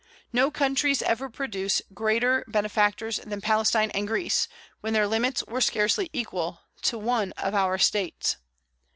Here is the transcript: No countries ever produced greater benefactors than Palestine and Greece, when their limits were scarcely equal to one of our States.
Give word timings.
No 0.33 0.49
countries 0.49 1.03
ever 1.03 1.29
produced 1.29 1.83
greater 1.93 2.43
benefactors 2.47 3.17
than 3.17 3.39
Palestine 3.39 3.91
and 3.91 4.07
Greece, 4.07 4.47
when 4.79 4.93
their 4.93 5.05
limits 5.05 5.43
were 5.45 5.61
scarcely 5.61 6.09
equal 6.11 6.61
to 6.81 6.97
one 6.97 7.33
of 7.33 7.53
our 7.53 7.77
States. 7.77 8.37